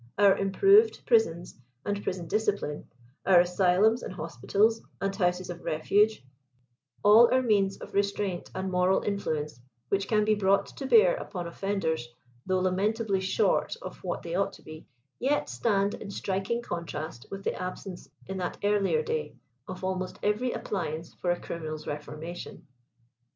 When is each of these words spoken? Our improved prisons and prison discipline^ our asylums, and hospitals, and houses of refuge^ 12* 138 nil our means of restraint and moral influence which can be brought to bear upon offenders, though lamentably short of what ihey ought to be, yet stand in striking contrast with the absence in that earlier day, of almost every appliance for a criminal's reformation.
Our 0.17 0.35
improved 0.35 1.05
prisons 1.05 1.59
and 1.85 2.01
prison 2.03 2.27
discipline^ 2.27 2.85
our 3.23 3.39
asylums, 3.41 4.01
and 4.01 4.11
hospitals, 4.11 4.81
and 4.99 5.15
houses 5.15 5.51
of 5.51 5.59
refuge^ 5.59 6.23
12* 7.03 7.03
138 7.03 7.05
nil 7.05 7.29
our 7.33 7.41
means 7.43 7.77
of 7.77 7.93
restraint 7.93 8.49
and 8.55 8.71
moral 8.71 9.03
influence 9.03 9.59
which 9.89 10.07
can 10.07 10.25
be 10.25 10.33
brought 10.33 10.65
to 10.77 10.87
bear 10.87 11.13
upon 11.17 11.45
offenders, 11.45 12.09
though 12.47 12.61
lamentably 12.61 13.19
short 13.21 13.75
of 13.83 14.03
what 14.03 14.23
ihey 14.23 14.41
ought 14.43 14.53
to 14.53 14.63
be, 14.63 14.87
yet 15.19 15.49
stand 15.49 15.93
in 15.93 16.09
striking 16.09 16.63
contrast 16.63 17.27
with 17.29 17.43
the 17.43 17.53
absence 17.53 18.09
in 18.25 18.37
that 18.37 18.57
earlier 18.63 19.03
day, 19.03 19.35
of 19.67 19.83
almost 19.83 20.17
every 20.23 20.51
appliance 20.51 21.13
for 21.13 21.29
a 21.29 21.39
criminal's 21.39 21.85
reformation. 21.85 22.65